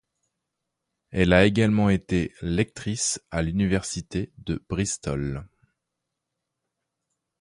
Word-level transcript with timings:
Elle 1.11 1.31
a 1.31 1.45
également 1.45 1.89
été 1.91 2.33
lectrice 2.41 3.21
à 3.29 3.43
l'université 3.43 4.31
de 4.39 4.59
Bristol. 4.67 5.45